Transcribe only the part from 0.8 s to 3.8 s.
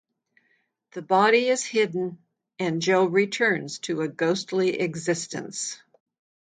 The body is hidden, and Joe returns